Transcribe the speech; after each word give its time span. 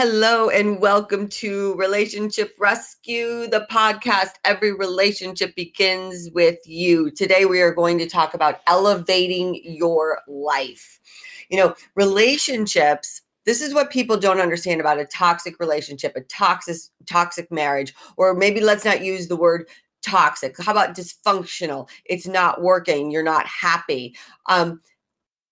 Hello, 0.00 0.48
and 0.48 0.80
welcome 0.80 1.26
to 1.26 1.74
Relationship 1.74 2.54
Rescue, 2.56 3.48
the 3.48 3.66
podcast. 3.68 4.34
Every 4.44 4.72
relationship 4.72 5.56
begins 5.56 6.30
with 6.30 6.60
you. 6.64 7.10
Today, 7.10 7.46
we 7.46 7.60
are 7.62 7.74
going 7.74 7.98
to 7.98 8.08
talk 8.08 8.32
about 8.32 8.60
elevating 8.68 9.60
your 9.64 10.20
life. 10.28 11.00
You 11.48 11.58
know, 11.58 11.74
relationships. 11.96 13.22
This 13.44 13.60
is 13.60 13.74
what 13.74 13.90
people 13.90 14.16
don't 14.16 14.38
understand 14.38 14.80
about 14.80 15.00
a 15.00 15.04
toxic 15.04 15.58
relationship, 15.58 16.14
a 16.14 16.20
toxic 16.20 16.76
toxic 17.06 17.50
marriage, 17.50 17.92
or 18.16 18.34
maybe 18.34 18.60
let's 18.60 18.84
not 18.84 19.04
use 19.04 19.26
the 19.26 19.34
word 19.34 19.68
toxic. 20.06 20.62
How 20.62 20.70
about 20.70 20.94
dysfunctional? 20.94 21.88
It's 22.04 22.28
not 22.28 22.62
working. 22.62 23.10
You're 23.10 23.24
not 23.24 23.48
happy. 23.48 24.14
Um, 24.46 24.80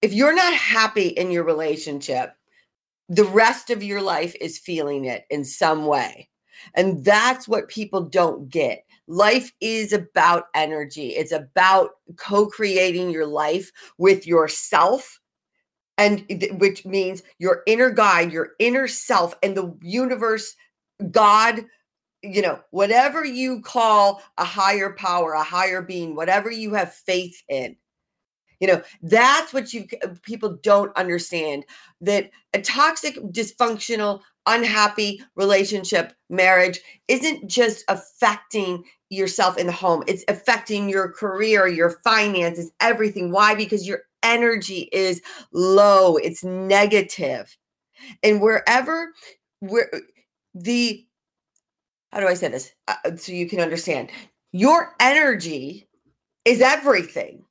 if 0.02 0.12
you're 0.12 0.36
not 0.36 0.54
happy 0.54 1.08
in 1.08 1.32
your 1.32 1.42
relationship, 1.42 2.35
the 3.08 3.24
rest 3.24 3.70
of 3.70 3.82
your 3.82 4.02
life 4.02 4.34
is 4.40 4.58
feeling 4.58 5.04
it 5.04 5.24
in 5.30 5.44
some 5.44 5.86
way. 5.86 6.28
And 6.74 7.04
that's 7.04 7.46
what 7.46 7.68
people 7.68 8.02
don't 8.02 8.48
get. 8.48 8.84
Life 9.06 9.52
is 9.60 9.92
about 9.92 10.44
energy, 10.54 11.10
it's 11.10 11.32
about 11.32 11.90
co 12.16 12.46
creating 12.46 13.10
your 13.10 13.26
life 13.26 13.70
with 13.98 14.26
yourself. 14.26 15.20
And 15.98 16.26
which 16.58 16.84
means 16.84 17.22
your 17.38 17.62
inner 17.66 17.88
guide, 17.88 18.30
your 18.30 18.50
inner 18.58 18.86
self, 18.86 19.34
and 19.42 19.56
the 19.56 19.74
universe, 19.80 20.54
God, 21.10 21.64
you 22.22 22.42
know, 22.42 22.60
whatever 22.70 23.24
you 23.24 23.62
call 23.62 24.22
a 24.36 24.44
higher 24.44 24.90
power, 24.90 25.32
a 25.32 25.42
higher 25.42 25.80
being, 25.80 26.14
whatever 26.14 26.50
you 26.50 26.74
have 26.74 26.92
faith 26.92 27.42
in 27.48 27.76
you 28.60 28.66
know, 28.66 28.82
that's 29.02 29.52
what 29.52 29.72
you 29.72 29.86
people 30.22 30.58
don't 30.62 30.96
understand 30.96 31.64
that 32.00 32.30
a 32.54 32.60
toxic, 32.60 33.16
dysfunctional, 33.32 34.20
unhappy 34.46 35.22
relationship, 35.34 36.12
marriage 36.30 36.80
isn't 37.08 37.46
just 37.48 37.84
affecting 37.88 38.84
yourself 39.10 39.56
in 39.56 39.66
the 39.66 39.72
home, 39.72 40.02
it's 40.06 40.24
affecting 40.28 40.88
your 40.88 41.10
career, 41.12 41.66
your 41.68 41.98
finances, 42.02 42.70
everything. 42.80 43.30
Why? 43.30 43.54
Because 43.54 43.86
your 43.86 44.00
energy 44.22 44.88
is 44.92 45.20
low, 45.52 46.16
it's 46.16 46.42
negative. 46.42 47.56
And 48.22 48.40
wherever 48.40 49.12
where 49.60 49.90
the 50.54 51.04
how 52.12 52.20
do 52.20 52.28
I 52.28 52.34
say 52.34 52.48
this 52.48 52.72
uh, 52.88 53.16
so 53.16 53.32
you 53.32 53.48
can 53.48 53.60
understand? 53.60 54.10
Your 54.52 54.94
energy 55.00 55.88
is 56.44 56.60
everything 56.60 57.44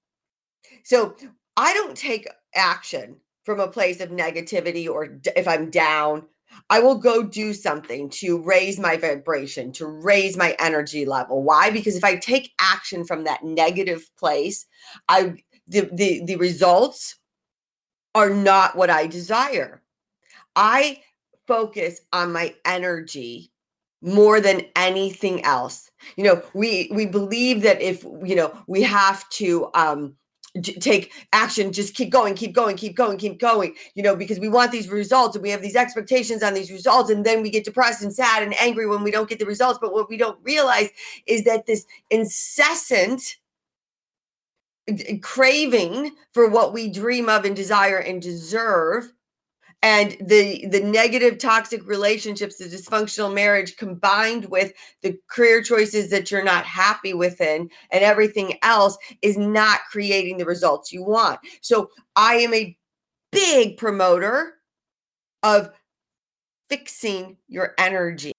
so 0.86 1.16
I 1.58 1.74
don't 1.74 1.98
take 1.98 2.30
action 2.54 3.18
from 3.44 3.60
a 3.60 3.68
place 3.68 4.00
of 4.02 4.12
negativity 4.12 4.88
or 4.88 5.20
if 5.36 5.48
I'm 5.48 5.72
down. 5.72 6.28
I 6.70 6.80
will 6.80 6.96
go 6.96 7.24
do 7.24 7.54
something 7.54 8.08
to 8.12 8.40
raise 8.40 8.80
my 8.80 8.96
vibration, 8.96 9.72
to 9.74 9.88
raise 9.88 10.38
my 10.38 10.56
energy 10.60 11.06
level. 11.06 11.42
Why? 11.42 11.72
Because 11.72 11.96
if 11.96 12.04
I 12.04 12.18
take 12.18 12.54
action 12.60 13.04
from 13.04 13.24
that 13.24 13.44
negative 13.44 14.10
place, 14.16 14.68
I 15.10 15.34
the 15.68 15.90
the, 15.92 16.24
the 16.24 16.36
results 16.36 17.16
are 18.14 18.30
not 18.30 18.78
what 18.78 18.92
I 18.92 19.08
desire. 19.08 19.82
I 20.56 21.02
focus 21.48 22.00
on 22.14 22.32
my 22.32 22.54
energy 22.64 23.52
more 24.04 24.40
than 24.40 24.62
anything 24.76 25.44
else. 25.44 25.90
You 26.16 26.26
know, 26.26 26.44
we 26.54 26.90
we 26.94 27.08
believe 27.08 27.64
that 27.64 27.82
if 27.82 28.04
you 28.04 28.36
know 28.36 28.56
we 28.68 28.84
have 28.84 29.28
to 29.32 29.72
um 29.74 30.16
take 30.62 31.12
action 31.34 31.74
just 31.74 31.94
keep 31.96 32.10
going 32.10 32.34
keep 32.34 32.54
going 32.54 32.78
keep 32.78 32.96
going 32.96 33.18
keep 33.18 33.40
going 33.40 33.76
you 33.94 34.02
know 34.02 34.16
because 34.16 34.40
we 34.40 34.48
want 34.48 34.72
these 34.72 34.88
results 34.88 35.36
and 35.36 35.44
we 35.44 35.50
have 35.50 35.62
these 35.62 35.76
expectations 35.76 36.42
on 36.42 36.54
these 36.54 36.72
results 36.72 37.10
and 37.10 37.26
then 37.26 37.42
we 37.42 37.50
get 37.50 37.66
depressed 37.66 38.02
and 38.02 38.14
sad 38.14 38.44
and 38.44 38.56
angry 38.60 38.88
when 38.88 39.04
we 39.04 39.12
don't 39.12 39.30
get 39.30 39.40
the 39.40 39.46
results. 39.46 39.80
But 39.82 39.94
what 39.94 40.10
we 40.10 40.18
don't 40.18 40.40
realize 40.44 40.90
is 41.26 41.44
that 41.44 41.66
this 41.66 41.86
incessant 42.10 43.38
craving 45.22 46.12
for 46.34 46.50
what 46.50 46.74
we 46.74 46.90
dream 46.90 47.28
of 47.28 47.46
and 47.46 47.56
desire 47.56 47.98
and 47.98 48.22
deserve 48.22 49.12
and 49.86 50.18
the 50.20 50.66
the 50.70 50.80
negative 50.80 51.38
toxic 51.38 51.88
relationships 51.88 52.58
the 52.58 52.66
dysfunctional 52.66 53.32
marriage 53.32 53.78
combined 53.78 54.46
with 54.46 54.74
the 55.04 55.16
career 55.30 55.62
choices 55.62 56.10
that 56.10 56.32
you're 56.32 56.44
not 56.44 56.66
happy 56.66 57.14
within 57.14 57.70
and 57.92 58.04
everything 58.04 58.58
else 58.64 58.98
is 59.22 59.38
not 59.38 59.82
creating 59.92 60.38
the 60.38 60.46
results 60.46 60.92
you 60.92 61.04
want 61.04 61.40
so 61.62 61.90
i 62.16 62.34
am 62.34 62.54
a 62.54 62.76
big 63.32 63.78
promoter 63.78 64.56
of 65.44 65.70
fixing 66.68 67.38
your 67.48 67.76
energy 67.78 68.34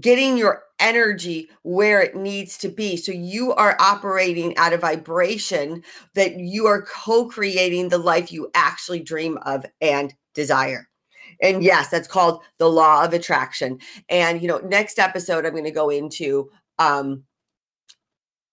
getting 0.00 0.36
your 0.36 0.64
energy 0.80 1.48
where 1.62 2.02
it 2.02 2.14
needs 2.14 2.58
to 2.58 2.68
be. 2.68 2.96
So 2.96 3.10
you 3.10 3.54
are 3.54 3.76
operating 3.80 4.56
at 4.58 4.74
a 4.74 4.76
vibration 4.76 5.82
that 6.14 6.36
you 6.38 6.66
are 6.66 6.82
co 6.82 7.26
creating 7.26 7.88
the 7.88 7.98
life 7.98 8.30
you 8.30 8.50
actually 8.54 9.00
dream 9.00 9.38
of 9.46 9.64
and 9.80 10.12
desire. 10.38 10.88
And 11.42 11.64
yes, 11.64 11.88
that's 11.88 12.08
called 12.08 12.42
the 12.58 12.70
law 12.70 13.04
of 13.04 13.12
attraction. 13.12 13.78
And 14.08 14.40
you 14.40 14.48
know, 14.48 14.58
next 14.58 14.98
episode 14.98 15.44
I'm 15.44 15.52
going 15.52 15.64
to 15.64 15.70
go 15.70 15.90
into 15.90 16.48
um 16.78 17.24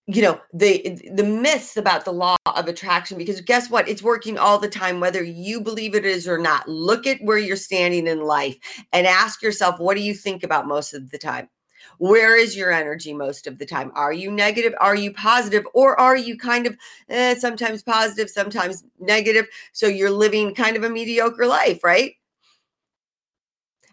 you 0.08 0.22
know 0.22 0.40
the 0.54 1.00
the 1.14 1.24
myths 1.24 1.78
about 1.78 2.06
the 2.06 2.12
law 2.14 2.36
of 2.46 2.68
attraction 2.68 3.18
because 3.18 3.42
guess 3.42 3.70
what 3.70 3.88
it's 3.90 4.04
working 4.04 4.38
all 4.38 4.60
the 4.60 4.70
time 4.70 5.00
whether 5.00 5.24
you 5.24 5.60
believe 5.60 5.96
it 5.96 6.06
is 6.06 6.28
or 6.28 6.38
not 6.38 6.68
look 6.68 7.08
at 7.08 7.20
where 7.22 7.40
you're 7.40 7.56
standing 7.56 8.06
in 8.06 8.22
life 8.22 8.56
and 8.94 9.08
ask 9.08 9.42
yourself 9.42 9.80
what 9.80 9.98
do 9.98 10.04
you 10.04 10.14
think 10.14 10.44
about 10.44 10.68
most 10.68 10.94
of 10.94 11.10
the 11.10 11.18
time 11.18 11.50
where 11.98 12.36
is 12.36 12.56
your 12.56 12.72
energy 12.72 13.14
most 13.14 13.48
of 13.48 13.58
the 13.58 13.66
time? 13.66 13.92
Are 13.96 14.14
you 14.14 14.32
negative? 14.32 14.74
Are 14.80 14.96
you 14.96 15.14
positive? 15.14 15.66
Or 15.74 16.00
are 16.00 16.16
you 16.18 16.38
kind 16.38 16.68
of 16.68 16.78
eh, 17.10 17.36
sometimes 17.36 17.84
positive 17.84 18.30
sometimes 18.30 18.84
negative? 19.00 19.48
So 19.74 19.88
you're 19.88 20.12
living 20.12 20.54
kind 20.56 20.76
of 20.76 20.84
a 20.84 20.90
mediocre 20.90 21.46
life 21.46 21.84
right? 21.84 22.14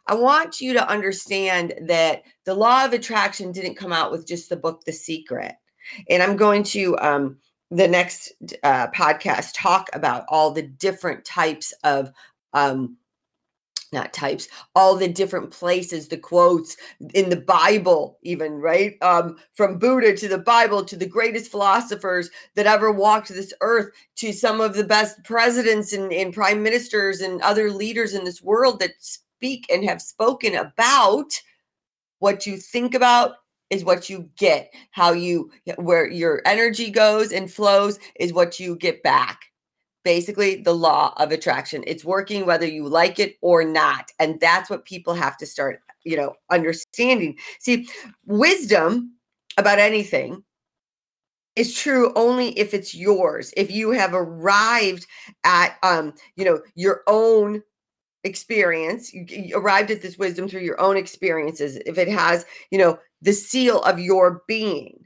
I 0.06 0.14
want 0.14 0.60
you 0.60 0.72
to 0.72 0.88
understand 0.88 1.74
that 1.82 2.22
the 2.44 2.54
law 2.54 2.84
of 2.84 2.92
attraction 2.92 3.52
didn't 3.52 3.76
come 3.76 3.92
out 3.92 4.10
with 4.10 4.26
just 4.26 4.48
the 4.48 4.56
book 4.56 4.84
The 4.84 4.92
Secret. 4.92 5.54
And 6.10 6.22
I'm 6.22 6.36
going 6.36 6.64
to 6.64 6.98
um, 6.98 7.38
the 7.70 7.88
next 7.88 8.32
uh, 8.62 8.88
podcast 8.88 9.52
talk 9.54 9.88
about 9.92 10.24
all 10.28 10.50
the 10.50 10.62
different 10.62 11.24
types 11.24 11.72
of 11.84 12.10
um, 12.52 12.96
not 13.92 14.12
types 14.12 14.48
all 14.74 14.96
the 14.96 15.08
different 15.08 15.50
places 15.50 16.08
the 16.08 16.16
quotes 16.16 16.76
in 17.14 17.28
the 17.30 17.36
bible 17.36 18.18
even 18.22 18.54
right? 18.54 18.96
Um, 19.02 19.36
from 19.54 19.78
buddha 19.78 20.16
to 20.16 20.28
the 20.28 20.38
bible 20.38 20.84
to 20.84 20.96
the 20.96 21.06
greatest 21.06 21.50
philosophers 21.50 22.30
that 22.54 22.66
ever 22.66 22.90
walked 22.90 23.28
this 23.28 23.52
earth 23.60 23.90
to 24.16 24.32
some 24.32 24.60
of 24.60 24.74
the 24.74 24.84
best 24.84 25.22
presidents 25.24 25.92
and, 25.92 26.12
and 26.12 26.34
prime 26.34 26.62
ministers 26.62 27.20
and 27.20 27.40
other 27.42 27.70
leaders 27.70 28.14
in 28.14 28.24
this 28.24 28.42
world 28.42 28.80
that 28.80 28.92
speak 28.98 29.66
and 29.72 29.84
have 29.84 30.00
spoken 30.00 30.54
about 30.54 31.32
what 32.18 32.46
you 32.46 32.56
think 32.56 32.94
about 32.94 33.32
is 33.70 33.84
what 33.84 34.08
you 34.08 34.28
get. 34.36 34.72
How 34.90 35.12
you 35.12 35.50
where 35.76 36.08
your 36.08 36.42
energy 36.44 36.90
goes 36.90 37.32
and 37.32 37.50
flows 37.50 37.98
is 38.20 38.32
what 38.32 38.60
you 38.60 38.76
get 38.76 39.02
back 39.02 39.51
basically 40.04 40.56
the 40.56 40.74
law 40.74 41.14
of 41.16 41.32
attraction. 41.32 41.84
It's 41.86 42.04
working 42.04 42.46
whether 42.46 42.66
you 42.66 42.88
like 42.88 43.18
it 43.18 43.36
or 43.40 43.64
not. 43.64 44.10
And 44.18 44.40
that's 44.40 44.70
what 44.70 44.84
people 44.84 45.14
have 45.14 45.36
to 45.38 45.46
start, 45.46 45.80
you 46.04 46.16
know, 46.16 46.34
understanding. 46.50 47.38
See, 47.60 47.88
wisdom 48.26 49.12
about 49.56 49.78
anything 49.78 50.42
is 51.56 51.74
true 51.74 52.12
only 52.16 52.58
if 52.58 52.72
it's 52.74 52.94
yours. 52.94 53.52
If 53.56 53.70
you 53.70 53.90
have 53.90 54.14
arrived 54.14 55.06
at 55.44 55.76
um, 55.82 56.14
you 56.36 56.44
know, 56.44 56.60
your 56.74 57.02
own 57.06 57.62
experience, 58.24 59.12
you, 59.12 59.24
you 59.28 59.56
arrived 59.56 59.90
at 59.90 60.02
this 60.02 60.16
wisdom 60.16 60.48
through 60.48 60.62
your 60.62 60.80
own 60.80 60.96
experiences, 60.96 61.76
if 61.84 61.98
it 61.98 62.08
has, 62.08 62.46
you 62.70 62.78
know, 62.78 62.98
the 63.20 63.32
seal 63.32 63.80
of 63.82 63.98
your 63.98 64.42
being. 64.48 65.04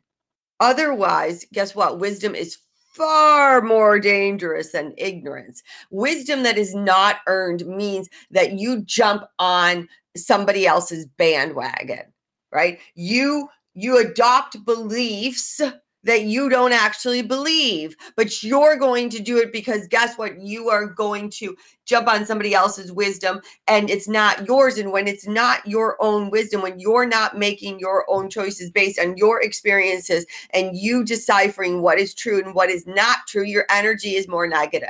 Otherwise, 0.60 1.44
guess 1.52 1.74
what? 1.74 1.98
Wisdom 1.98 2.34
is 2.34 2.58
far 2.96 3.60
more 3.60 4.00
dangerous 4.00 4.72
than 4.72 4.94
ignorance. 4.96 5.62
Wisdom 5.90 6.42
that 6.42 6.56
is 6.56 6.74
not 6.74 7.16
earned 7.26 7.66
means 7.66 8.08
that 8.30 8.52
you 8.58 8.82
jump 8.82 9.24
on 9.38 9.88
somebody 10.16 10.66
else's 10.66 11.06
bandwagon, 11.18 12.12
right? 12.52 12.78
You 12.94 13.48
you 13.74 13.98
adopt 13.98 14.64
beliefs 14.64 15.60
that 16.06 16.22
you 16.22 16.48
don't 16.48 16.72
actually 16.72 17.20
believe, 17.20 17.96
but 18.16 18.42
you're 18.42 18.76
going 18.76 19.10
to 19.10 19.20
do 19.20 19.36
it 19.38 19.52
because 19.52 19.86
guess 19.88 20.16
what? 20.16 20.40
You 20.40 20.68
are 20.70 20.86
going 20.86 21.30
to 21.30 21.56
jump 21.84 22.08
on 22.08 22.24
somebody 22.24 22.54
else's 22.54 22.92
wisdom 22.92 23.40
and 23.66 23.90
it's 23.90 24.08
not 24.08 24.46
yours. 24.46 24.78
And 24.78 24.92
when 24.92 25.08
it's 25.08 25.26
not 25.26 25.66
your 25.66 25.96
own 26.00 26.30
wisdom, 26.30 26.62
when 26.62 26.78
you're 26.78 27.06
not 27.06 27.36
making 27.36 27.78
your 27.80 28.04
own 28.08 28.30
choices 28.30 28.70
based 28.70 28.98
on 28.98 29.16
your 29.16 29.42
experiences 29.42 30.26
and 30.50 30.76
you 30.76 31.04
deciphering 31.04 31.82
what 31.82 31.98
is 31.98 32.14
true 32.14 32.42
and 32.42 32.54
what 32.54 32.70
is 32.70 32.86
not 32.86 33.18
true, 33.26 33.44
your 33.44 33.66
energy 33.70 34.14
is 34.16 34.28
more 34.28 34.46
negative 34.46 34.88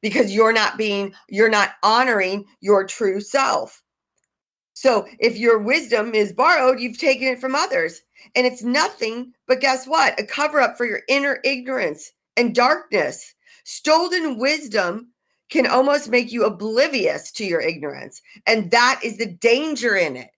because 0.00 0.32
you're 0.32 0.52
not 0.52 0.78
being, 0.78 1.12
you're 1.28 1.50
not 1.50 1.72
honoring 1.82 2.44
your 2.60 2.86
true 2.86 3.20
self. 3.20 3.82
So 4.78 5.08
if 5.18 5.36
your 5.36 5.58
wisdom 5.58 6.14
is 6.14 6.32
borrowed, 6.32 6.78
you've 6.78 6.98
taken 6.98 7.26
it 7.26 7.40
from 7.40 7.56
others. 7.56 8.00
And 8.36 8.46
it's 8.46 8.62
nothing 8.62 9.32
but 9.48 9.60
guess 9.60 9.88
what? 9.88 10.20
A 10.20 10.24
cover 10.24 10.60
up 10.60 10.76
for 10.76 10.86
your 10.86 11.00
inner 11.08 11.40
ignorance 11.42 12.12
and 12.36 12.54
darkness. 12.54 13.34
Stolen 13.64 14.38
wisdom 14.38 15.08
can 15.50 15.66
almost 15.66 16.10
make 16.10 16.30
you 16.30 16.44
oblivious 16.44 17.32
to 17.32 17.44
your 17.44 17.60
ignorance. 17.60 18.22
And 18.46 18.70
that 18.70 19.00
is 19.02 19.16
the 19.16 19.26
danger 19.26 19.96
in 19.96 20.14
it. 20.14 20.30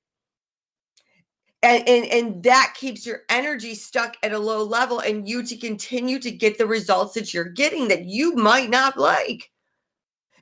And, 1.62 1.86
and, 1.86 2.06
and 2.06 2.42
that 2.44 2.72
keeps 2.74 3.04
your 3.04 3.24
energy 3.28 3.74
stuck 3.74 4.16
at 4.22 4.32
a 4.32 4.38
low 4.38 4.64
level 4.64 5.00
and 5.00 5.28
you 5.28 5.42
to 5.42 5.56
continue 5.58 6.18
to 6.18 6.30
get 6.30 6.56
the 6.56 6.66
results 6.66 7.12
that 7.12 7.34
you're 7.34 7.44
getting 7.44 7.88
that 7.88 8.06
you 8.06 8.34
might 8.36 8.70
not 8.70 8.96
like 8.96 9.50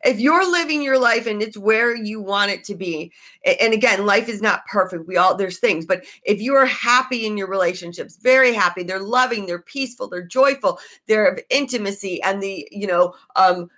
if 0.05 0.19
you're 0.21 0.51
living 0.51 0.83
your 0.83 0.99
life 0.99 1.27
and 1.27 1.43
it's 1.43 1.57
where 1.57 1.95
you 1.97 2.21
want 2.21 2.51
it 2.51 2.65
to 2.65 2.75
be 2.75 3.13
and 3.45 3.73
again 3.73 4.07
life 4.07 4.29
is 4.29 4.43
not 4.43 4.67
perfect 4.67 5.07
we 5.07 5.17
all 5.17 5.35
there's 5.35 5.59
things 5.59 5.85
but 5.87 6.05
if 6.25 6.41
you 6.41 6.55
are 6.55 6.67
happy 6.67 7.27
in 7.27 7.37
your 7.37 7.49
relationships 7.49 8.17
very 8.17 8.53
happy 8.53 8.83
they're 8.83 9.01
loving 9.01 9.47
they're 9.47 9.63
peaceful 9.63 10.09
they're 10.09 10.23
joyful 10.23 10.79
they're 11.07 11.27
of 11.27 11.41
intimacy 11.51 12.23
and 12.23 12.43
the 12.43 12.67
you 12.71 12.87
know 12.87 13.15
um 13.37 13.69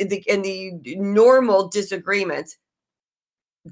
the 0.00 0.22
and 0.28 0.44
the 0.44 0.72
normal 0.96 1.68
disagreements 1.68 2.58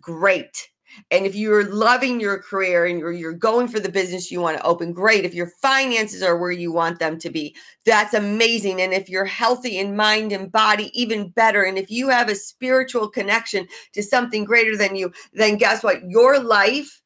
great 0.01 0.69
and 1.11 1.27
if 1.27 1.35
you're 1.35 1.73
loving 1.73 2.21
your 2.21 2.39
career 2.39 2.87
and 2.87 2.99
you're, 2.99 3.13
you're 3.13 3.33
going 3.33 3.69
for 3.69 3.81
the 3.81 3.89
business 3.89 4.31
you 4.31 4.41
want 4.41 4.59
to 4.59 4.65
open, 4.65 4.93
great. 4.93 5.25
If 5.25 5.35
your 5.35 5.49
finances 5.63 6.23
are 6.23 6.37
where 6.37 6.53
you 6.53 6.73
want 6.73 6.99
them 6.99 7.19
to 7.19 7.31
be, 7.31 7.55
that's 7.85 8.15
amazing. 8.15 8.81
And 8.81 8.93
if 8.93 9.09
you're 9.09 9.25
healthy 9.25 9.79
in 9.79 9.97
mind 9.97 10.33
and 10.33 10.51
body, 10.51 10.91
even 11.01 11.29
better. 11.31 11.63
And 11.63 11.79
if 11.79 11.91
you 11.91 12.09
have 12.09 12.29
a 12.29 12.35
spiritual 12.35 13.09
connection 13.09 13.67
to 13.93 14.03
something 14.03 14.45
greater 14.45 14.77
than 14.77 14.97
you, 14.97 15.13
then 15.33 15.57
guess 15.57 15.83
what? 15.83 16.09
Your 16.09 16.39
life 16.39 17.01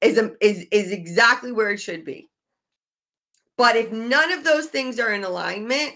is, 0.00 0.18
is, 0.40 0.66
is 0.70 0.92
exactly 0.92 1.52
where 1.52 1.70
it 1.70 1.80
should 1.80 2.04
be. 2.04 2.28
But 3.56 3.74
if 3.74 3.90
none 3.90 4.30
of 4.30 4.44
those 4.44 4.66
things 4.66 5.00
are 5.00 5.12
in 5.12 5.24
alignment, 5.24 5.94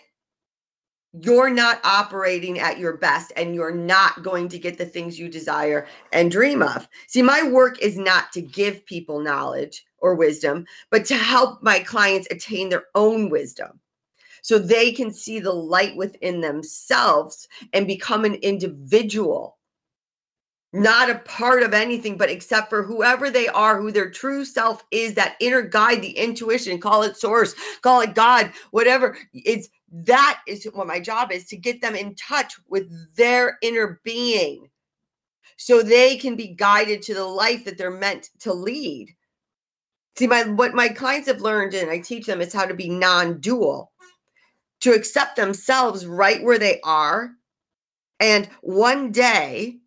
you're 1.13 1.51
not 1.51 1.81
operating 1.85 2.59
at 2.59 2.79
your 2.79 2.97
best 2.97 3.33
and 3.37 3.55
you're 3.55 3.75
not 3.75 4.23
going 4.23 4.49
to 4.49 4.59
get 4.59 4.79
the 4.79 4.87
things 4.87 5.19
you 5.19 5.29
desire 5.29 5.87
and 6.13 6.31
dream 6.31 6.63
of. 6.63 6.89
See, 7.07 7.21
my 7.21 7.43
work 7.43 7.79
is 7.81 7.99
not 7.99 8.33
to 8.33 8.41
give 8.41 8.87
people 8.87 9.21
knowledge 9.21 9.85
or 9.99 10.15
wisdom, 10.15 10.65
but 10.91 11.05
to 11.07 11.15
help 11.15 11.63
my 11.63 11.81
clients 11.81 12.29
attain 12.31 12.71
their 12.71 12.85
own 12.95 13.29
wisdom 13.29 13.79
so 14.41 14.59
they 14.59 14.91
can 14.91 15.13
see 15.13 15.39
the 15.39 15.53
light 15.53 15.97
within 15.97 16.41
themselves 16.41 17.47
and 17.73 17.87
become 17.87 18.25
an 18.25 18.35
individual. 18.37 19.59
Not 20.75 21.11
a 21.11 21.19
part 21.19 21.63
of 21.63 21.75
anything, 21.75 22.17
but 22.17 22.31
except 22.31 22.71
for 22.71 22.83
whoever 22.83 23.29
they 23.29 23.47
are, 23.49 23.79
who 23.79 23.93
their 23.93 24.11
true 24.11 24.47
self 24.47 24.83
is, 24.91 25.13
that 25.15 25.37
inner 25.39 25.61
guide, 25.61 26.01
the 26.01 26.17
intuition, 26.17 26.81
call 26.81 27.03
it 27.03 27.19
source, 27.19 27.55
call 27.83 28.01
it 28.01 28.15
God, 28.15 28.51
whatever. 28.71 29.19
It's 29.35 29.69
that 29.93 30.41
is 30.49 30.65
what 30.73 30.87
my 30.87 30.99
job 30.99 31.31
is 31.31 31.45
to 31.47 31.57
get 31.57 31.83
them 31.83 31.95
in 31.95 32.15
touch 32.15 32.55
with 32.69 32.91
their 33.15 33.59
inner 33.63 34.01
being 34.05 34.69
so 35.57 35.83
they 35.83 36.17
can 36.17 36.35
be 36.35 36.49
guided 36.49 37.03
to 37.03 37.15
the 37.15 37.25
life 37.25 37.65
that 37.65 37.77
they're 37.77 37.91
meant 37.91 38.31
to 38.41 38.53
lead. 38.53 39.15
See 40.17 40.27
my 40.27 40.45
what 40.45 40.75
my 40.75 40.89
clients 40.89 41.29
have 41.29 41.41
learned 41.41 41.73
and 41.75 41.91
i 41.91 41.99
teach 41.99 42.27
them 42.27 42.43
is 42.43 42.53
how 42.53 42.67
to 42.67 42.75
be 42.75 42.89
non-dual 42.89 43.91
to 44.81 44.93
accept 44.93 45.37
themselves 45.37 46.05
right 46.05 46.43
where 46.43 46.59
they 46.59 46.81
are 46.85 47.31
and 48.21 48.47
one 48.61 49.11
day 49.11 49.79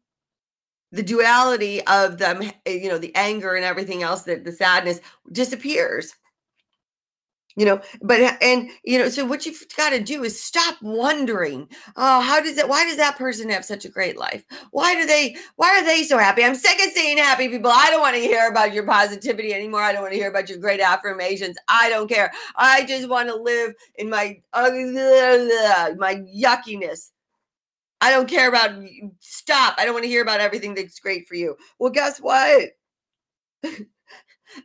the 0.92 1.04
duality 1.04 1.86
of 1.86 2.18
them 2.18 2.42
you 2.66 2.90
know 2.90 2.98
the 2.98 3.14
anger 3.16 3.54
and 3.54 3.64
everything 3.64 4.02
else 4.02 4.24
that 4.24 4.44
the 4.44 4.52
sadness 4.52 5.00
disappears 5.32 6.16
you 7.56 7.66
know 7.66 7.80
but 8.02 8.20
and 8.42 8.70
you 8.84 9.00
know 9.00 9.10
so 9.10 9.26
what 9.26 9.46
you've 9.46 9.64
got 9.78 9.92
to 9.92 10.00
do 10.00 10.24
is 10.24 10.42
stop 10.42 10.76
wondering 10.82 11.68
oh 11.96 12.22
how 12.22 12.42
does 12.42 12.56
that 12.56 12.68
why 12.68 12.84
does 12.86 12.98
that 12.98 13.18
person 13.18 13.50
have 13.50 13.66
such 13.66 13.86
a 13.86 13.90
great 13.90 14.18
life? 14.18 14.44
Why 14.72 14.96
do 14.96 15.06
they 15.06 15.36
why 15.56 15.70
are 15.78 15.84
they 15.84 16.04
so 16.04 16.18
happy? 16.18 16.44
I'm 16.44 16.56
sick 16.56 16.80
of 16.86 16.92
seeing 16.92 17.18
happy 17.18 17.48
people. 17.48 17.72
I 17.74 17.90
don't 17.90 18.02
want 18.02 18.16
to 18.16 18.22
hear 18.22 18.48
about 18.50 18.74
your 18.74 18.86
positivity 18.86 19.54
anymore. 19.54 19.82
I 19.82 19.94
don't 19.94 20.02
want 20.02 20.14
to 20.14 20.20
hear 20.20 20.30
about 20.30 20.50
your 20.50 20.58
great 20.58 20.82
affirmations. 20.82 21.58
I 21.68 21.90
don't 21.90 22.10
care. 22.10 22.32
I 22.56 22.86
just 22.86 23.08
want 23.08 23.30
to 23.30 23.36
live 23.36 23.74
in 23.96 24.10
my 24.10 24.42
uh, 24.54 24.72
my 25.98 26.16
yuckiness. 26.36 27.12
I 28.02 28.12
don't 28.12 28.28
care 28.28 28.50
about 28.50 28.84
stop. 29.20 29.76
I 29.78 29.86
don't 29.86 29.94
want 29.94 30.04
to 30.04 30.10
hear 30.10 30.22
about 30.22 30.42
everything 30.42 30.76
that's 30.76 31.00
great 31.00 31.28
for 31.28 31.36
you. 31.36 31.56
Well 31.80 31.92
guess 31.92 32.20
what? 32.20 32.72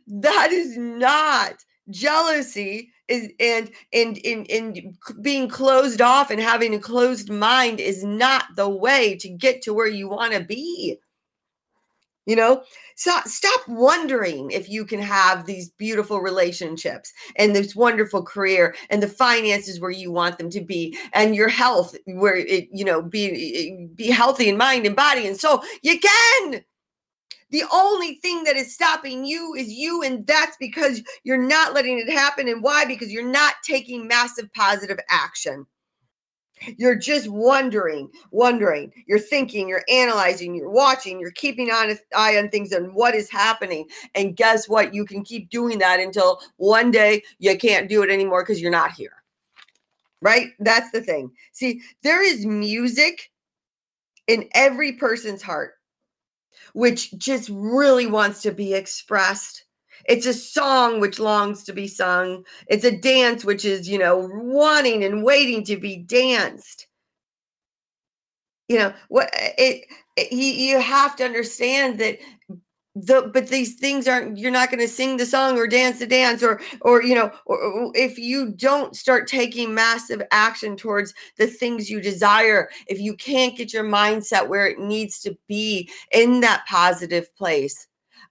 That 0.07 0.51
is 0.53 0.77
not 0.77 1.55
jealousy 1.91 2.91
is 3.07 3.29
and 3.39 3.71
and 3.93 4.19
and, 4.25 4.49
and 4.49 4.97
being 5.21 5.47
closed 5.47 6.01
off 6.01 6.31
and 6.31 6.41
having 6.41 6.73
a 6.73 6.79
closed 6.79 7.29
mind 7.29 7.79
is 7.79 8.03
not 8.03 8.45
the 8.55 8.69
way 8.69 9.15
to 9.17 9.29
get 9.29 9.61
to 9.63 9.73
where 9.73 9.87
you 9.87 10.09
want 10.09 10.33
to 10.33 10.43
be. 10.43 10.97
You 12.27 12.35
know? 12.35 12.63
So 12.95 13.11
stop 13.25 13.67
wondering 13.67 14.51
if 14.51 14.69
you 14.69 14.85
can 14.85 14.99
have 14.99 15.47
these 15.47 15.69
beautiful 15.71 16.19
relationships 16.19 17.11
and 17.35 17.55
this 17.55 17.75
wonderful 17.75 18.23
career 18.23 18.75
and 18.91 19.01
the 19.01 19.07
finances 19.07 19.79
where 19.79 19.91
you 19.91 20.11
want 20.11 20.37
them 20.37 20.51
to 20.51 20.61
be 20.61 20.95
and 21.13 21.35
your 21.35 21.47
health 21.47 21.95
where 22.05 22.35
it 22.37 22.69
you 22.71 22.85
know 22.85 23.01
be 23.01 23.25
eh, 23.25 23.73
eh, 23.73 23.87
be 23.95 24.11
healthy 24.11 24.47
in 24.49 24.57
mind 24.57 24.85
and 24.85 24.95
body 24.95 25.27
and 25.27 25.37
soul. 25.37 25.63
You 25.81 25.99
can 25.99 26.63
the 27.51 27.63
only 27.71 28.15
thing 28.15 28.43
that 28.45 28.55
is 28.55 28.73
stopping 28.73 29.25
you 29.25 29.53
is 29.55 29.71
you, 29.71 30.01
and 30.03 30.25
that's 30.25 30.57
because 30.57 31.01
you're 31.23 31.37
not 31.37 31.73
letting 31.73 31.99
it 31.99 32.09
happen. 32.09 32.47
And 32.47 32.63
why? 32.63 32.85
Because 32.85 33.11
you're 33.11 33.29
not 33.29 33.55
taking 33.63 34.07
massive 34.07 34.51
positive 34.53 34.99
action. 35.09 35.65
You're 36.77 36.95
just 36.95 37.27
wondering, 37.27 38.09
wondering. 38.31 38.93
You're 39.07 39.19
thinking, 39.19 39.67
you're 39.67 39.83
analyzing, 39.89 40.53
you're 40.53 40.69
watching, 40.69 41.19
you're 41.19 41.31
keeping 41.31 41.71
an 41.71 41.97
eye 42.15 42.37
on 42.37 42.49
things 42.49 42.71
and 42.71 42.93
what 42.93 43.15
is 43.15 43.29
happening. 43.31 43.87
And 44.13 44.37
guess 44.37 44.69
what? 44.69 44.93
You 44.93 45.05
can 45.05 45.23
keep 45.23 45.49
doing 45.49 45.79
that 45.79 45.99
until 45.99 46.39
one 46.57 46.91
day 46.91 47.23
you 47.39 47.57
can't 47.57 47.89
do 47.89 48.03
it 48.03 48.11
anymore 48.11 48.43
because 48.43 48.61
you're 48.61 48.71
not 48.71 48.91
here. 48.91 49.23
Right? 50.21 50.49
That's 50.59 50.91
the 50.91 51.01
thing. 51.01 51.31
See, 51.51 51.81
there 52.03 52.23
is 52.23 52.45
music 52.45 53.31
in 54.27 54.47
every 54.53 54.91
person's 54.93 55.41
heart 55.41 55.73
which 56.73 57.11
just 57.17 57.49
really 57.51 58.07
wants 58.07 58.41
to 58.43 58.51
be 58.51 58.73
expressed. 58.73 59.65
It's 60.05 60.25
a 60.25 60.33
song 60.33 60.99
which 60.99 61.19
longs 61.19 61.63
to 61.65 61.73
be 61.73 61.87
sung. 61.87 62.43
It's 62.67 62.85
a 62.85 62.97
dance 62.97 63.45
which 63.45 63.65
is, 63.65 63.87
you 63.87 63.99
know, 63.99 64.29
wanting 64.31 65.03
and 65.03 65.23
waiting 65.23 65.63
to 65.65 65.77
be 65.77 65.97
danced. 65.97 66.87
You 68.67 68.79
know, 68.79 68.93
what 69.09 69.29
it, 69.33 69.85
it 70.15 70.31
you, 70.31 70.45
you 70.45 70.79
have 70.79 71.15
to 71.17 71.25
understand 71.25 71.99
that 71.99 72.19
the 72.95 73.29
but 73.33 73.47
these 73.47 73.75
things 73.75 74.05
aren't 74.07 74.37
you're 74.37 74.51
not 74.51 74.69
going 74.69 74.79
to 74.79 74.87
sing 74.87 75.15
the 75.15 75.25
song 75.25 75.57
or 75.57 75.65
dance 75.65 75.99
the 75.99 76.07
dance 76.07 76.43
or 76.43 76.59
or 76.81 77.01
you 77.01 77.15
know 77.15 77.31
or, 77.45 77.57
or 77.57 77.91
if 77.95 78.17
you 78.17 78.51
don't 78.51 78.97
start 78.97 79.27
taking 79.27 79.73
massive 79.73 80.21
action 80.31 80.75
towards 80.75 81.13
the 81.37 81.47
things 81.47 81.89
you 81.89 82.01
desire 82.01 82.69
if 82.87 82.99
you 82.99 83.15
can't 83.15 83.55
get 83.55 83.71
your 83.71 83.85
mindset 83.85 84.47
where 84.47 84.67
it 84.67 84.77
needs 84.77 85.19
to 85.19 85.37
be 85.47 85.89
in 86.11 86.41
that 86.41 86.65
positive 86.67 87.33
place 87.35 87.87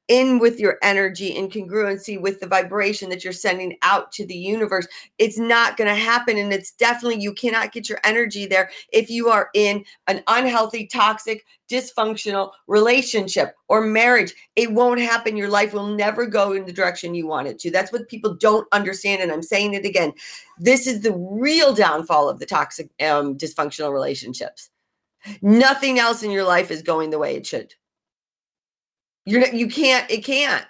in 0.08 0.40
with 0.40 0.58
your 0.58 0.76
energy 0.82 1.28
in 1.28 1.48
congruency 1.48 2.20
with 2.20 2.40
the 2.40 2.46
vibration 2.46 3.08
that 3.08 3.22
you're 3.22 3.32
sending 3.32 3.76
out 3.82 4.10
to 4.10 4.26
the 4.26 4.36
universe. 4.36 4.86
It's 5.18 5.38
not 5.38 5.76
going 5.76 5.88
to 5.88 6.00
happen 6.00 6.36
and 6.36 6.52
it's 6.52 6.72
definitely 6.72 7.22
you 7.22 7.32
cannot 7.32 7.72
get 7.72 7.88
your 7.88 8.00
energy 8.02 8.46
there 8.46 8.70
if 8.92 9.08
you 9.08 9.28
are 9.28 9.50
in 9.54 9.84
an 10.08 10.22
unhealthy 10.26 10.86
toxic 10.86 11.46
dysfunctional 11.70 12.50
relationship 12.66 13.54
or 13.68 13.80
marriage. 13.82 14.34
It 14.56 14.72
won't 14.72 15.00
happen. 15.00 15.36
Your 15.36 15.48
life 15.48 15.72
will 15.72 15.86
never 15.86 16.26
go 16.26 16.52
in 16.52 16.66
the 16.66 16.72
direction 16.72 17.14
you 17.14 17.28
want 17.28 17.46
it 17.46 17.60
to. 17.60 17.70
That's 17.70 17.92
what 17.92 18.08
people 18.08 18.34
don't 18.34 18.66
understand 18.72 19.22
and 19.22 19.30
i'm 19.30 19.42
saying 19.42 19.74
it 19.74 19.84
again. 19.84 20.12
This 20.58 20.88
is 20.88 21.02
the 21.02 21.12
real 21.12 21.72
downfall 21.72 22.28
of 22.28 22.40
the 22.40 22.46
toxic 22.46 22.90
um, 23.00 23.38
dysfunctional 23.38 23.92
relationships. 23.92 24.70
Nothing 25.40 26.00
else 26.00 26.22
in 26.22 26.32
your 26.32 26.44
life 26.44 26.70
is 26.70 26.82
going 26.82 27.10
the 27.10 27.18
way 27.18 27.36
it 27.36 27.46
should 27.46 27.74
you're 29.26 29.46
you 29.48 29.68
can't 29.68 30.10
it 30.10 30.24
can't. 30.24 30.66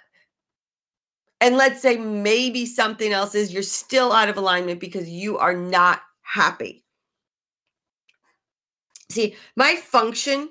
And 1.39 1.57
let's 1.57 1.81
say 1.81 1.97
maybe 1.97 2.65
something 2.67 3.11
else 3.11 3.33
is 3.33 3.51
you're 3.51 3.63
still 3.63 4.11
out 4.11 4.29
of 4.29 4.37
alignment 4.37 4.79
because 4.79 5.09
you 5.09 5.39
are 5.39 5.55
not 5.55 6.01
happy. 6.21 6.85
See, 9.09 9.35
my 9.55 9.75
function, 9.75 10.49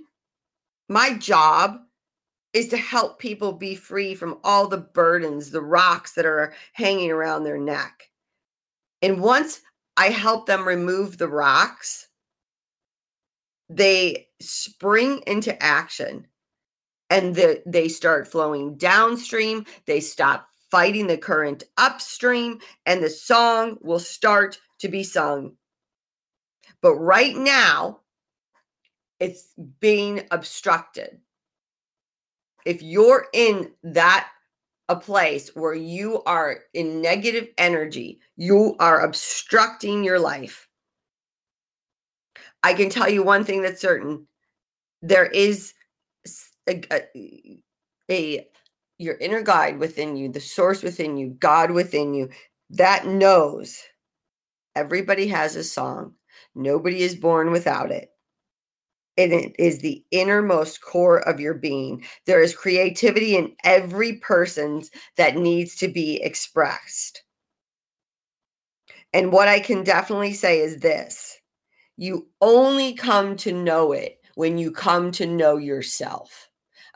my 0.88 1.16
job 1.16 1.78
is 2.52 2.68
to 2.68 2.76
help 2.76 3.20
people 3.20 3.52
be 3.52 3.76
free 3.76 4.14
from 4.14 4.38
all 4.42 4.66
the 4.66 4.78
burdens, 4.78 5.50
the 5.50 5.62
rocks 5.62 6.12
that 6.14 6.26
are 6.26 6.52
hanging 6.72 7.10
around 7.10 7.44
their 7.44 7.56
neck. 7.56 8.10
And 9.00 9.20
once 9.20 9.60
I 9.96 10.08
help 10.08 10.46
them 10.46 10.66
remove 10.66 11.16
the 11.16 11.28
rocks, 11.28 12.08
they 13.68 14.26
spring 14.40 15.22
into 15.26 15.60
action 15.62 16.26
and 17.10 17.34
the, 17.34 17.62
they 17.66 17.88
start 17.88 18.28
flowing 18.28 18.76
downstream. 18.76 19.66
They 19.86 20.00
stop 20.00 20.46
fighting 20.70 21.08
the 21.08 21.18
current 21.18 21.64
upstream, 21.76 22.60
and 22.86 23.02
the 23.02 23.10
song 23.10 23.76
will 23.80 23.98
start 23.98 24.60
to 24.78 24.88
be 24.88 25.02
sung. 25.02 25.56
But 26.80 26.94
right 26.94 27.36
now, 27.36 28.00
it's 29.18 29.48
being 29.80 30.22
obstructed. 30.30 31.18
If 32.64 32.82
you're 32.82 33.26
in 33.32 33.72
that 33.82 34.28
a 34.88 34.96
place 34.96 35.50
where 35.54 35.74
you 35.74 36.22
are 36.24 36.60
in 36.74 37.00
negative 37.00 37.48
energy, 37.58 38.20
you 38.36 38.76
are 38.80 39.02
obstructing 39.02 40.02
your 40.02 40.18
life. 40.18 40.68
I 42.62 42.74
can 42.74 42.90
tell 42.90 43.08
you 43.08 43.22
one 43.22 43.44
thing 43.44 43.62
that's 43.62 43.80
certain 43.80 44.26
there 45.02 45.26
is 45.26 45.74
a, 46.70 46.82
a, 46.90 46.96
uh, 46.96 48.10
a 48.10 48.48
your 48.98 49.16
inner 49.16 49.42
guide 49.42 49.78
within 49.78 50.16
you, 50.16 50.30
the 50.30 50.40
source 50.40 50.82
within 50.82 51.16
you, 51.16 51.30
God 51.40 51.70
within 51.70 52.14
you 52.14 52.28
that 52.70 53.06
knows 53.06 53.82
everybody 54.76 55.26
has 55.26 55.56
a 55.56 55.64
song. 55.64 56.14
Nobody 56.54 57.02
is 57.02 57.14
born 57.14 57.50
without 57.50 57.90
it. 57.90 58.10
And 59.16 59.32
it 59.32 59.54
is 59.58 59.80
the 59.80 60.04
innermost 60.12 60.80
core 60.80 61.18
of 61.28 61.40
your 61.40 61.54
being. 61.54 62.04
There 62.26 62.40
is 62.40 62.54
creativity 62.54 63.36
in 63.36 63.54
every 63.64 64.14
person's 64.18 64.90
that 65.16 65.36
needs 65.36 65.74
to 65.76 65.88
be 65.88 66.22
expressed. 66.22 67.22
And 69.12 69.32
what 69.32 69.48
I 69.48 69.58
can 69.58 69.82
definitely 69.82 70.34
say 70.34 70.60
is 70.60 70.78
this 70.78 71.38
you 71.96 72.28
only 72.40 72.94
come 72.94 73.36
to 73.38 73.52
know 73.52 73.92
it 73.92 74.20
when 74.36 74.56
you 74.56 74.70
come 74.70 75.10
to 75.12 75.26
know 75.26 75.56
yourself. 75.56 76.49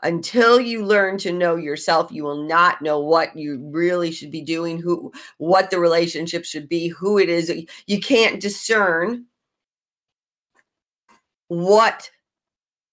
Until 0.05 0.59
you 0.59 0.85
learn 0.85 1.17
to 1.17 1.31
know 1.31 1.55
yourself, 1.55 2.11
you 2.11 2.23
will 2.23 2.47
not 2.47 2.79
know 2.79 2.99
what 2.99 3.35
you 3.35 3.67
really 3.73 4.11
should 4.11 4.29
be 4.29 4.43
doing, 4.43 4.79
who 4.79 5.11
what 5.39 5.71
the 5.71 5.79
relationship 5.79 6.45
should 6.45 6.69
be, 6.69 6.89
who 6.89 7.17
it 7.17 7.27
is. 7.27 7.51
You 7.87 7.99
can't 7.99 8.39
discern 8.39 9.25
what 11.47 12.07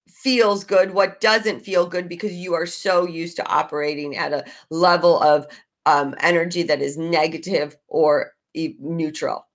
feels 0.08 0.64
good, 0.64 0.94
what 0.94 1.20
doesn't 1.20 1.60
feel 1.60 1.86
good, 1.86 2.08
because 2.08 2.32
you 2.32 2.54
are 2.54 2.64
so 2.64 3.06
used 3.06 3.36
to 3.36 3.46
operating 3.46 4.16
at 4.16 4.32
a 4.32 4.46
level 4.70 5.20
of 5.22 5.46
um, 5.84 6.14
energy 6.20 6.62
that 6.62 6.80
is 6.80 6.96
negative 6.96 7.76
or 7.88 8.32
neutral. 8.54 9.46